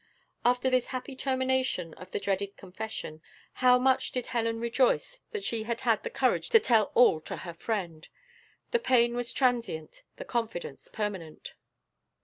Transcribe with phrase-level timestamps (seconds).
[0.43, 3.21] After this happy termination of the dreaded confession,
[3.61, 7.37] how much did Helen rejoice that she had had the courage to tell all to
[7.37, 8.07] her friend.
[8.71, 11.53] The pain was transient the confidence permanent.